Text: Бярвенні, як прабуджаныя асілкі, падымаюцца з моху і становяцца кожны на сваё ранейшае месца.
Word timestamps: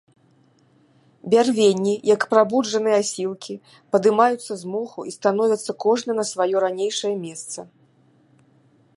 Бярвенні, 1.31 1.91
як 2.13 2.21
прабуджаныя 2.31 2.95
асілкі, 3.03 3.53
падымаюцца 3.95 4.53
з 4.61 4.71
моху 4.75 4.99
і 5.11 5.13
становяцца 5.17 5.71
кожны 5.85 6.11
на 6.21 6.25
сваё 6.31 6.55
ранейшае 6.65 7.13
месца. 7.27 7.59